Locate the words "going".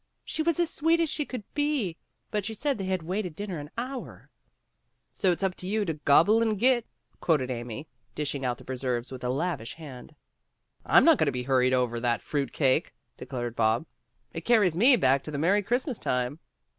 11.19-11.27